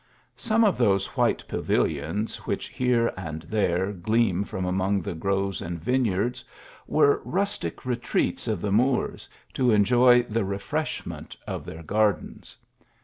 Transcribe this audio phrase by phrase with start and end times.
[0.37, 6.43] Some of those white pavilions which here and there gleam from among groves and vineyards,
[6.87, 12.57] were rustic retreats of the Moors, to enjoy the refreshment of their gardens.